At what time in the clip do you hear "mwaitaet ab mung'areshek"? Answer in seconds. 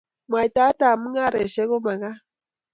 0.29-1.69